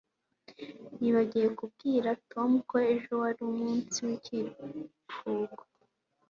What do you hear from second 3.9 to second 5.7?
w'ikiruhuko.